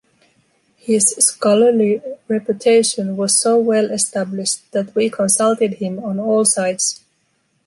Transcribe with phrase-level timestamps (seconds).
[0.77, 7.01] His scholarly reputation was so well established that we consulted him on all sides.